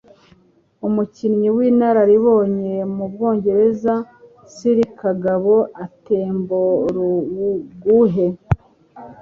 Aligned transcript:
umukinnyi 0.87 1.49
w'inararibonye 1.57 2.75
mu 2.95 3.05
Bwongereza, 3.11 3.93
Sir 4.53 4.77
Kagabo 4.99 5.55
Attenborough 5.85 8.19